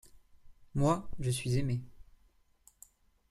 Moi, 0.73 1.07
je 1.19 1.29
suis 1.29 1.59
aimé. 1.59 1.79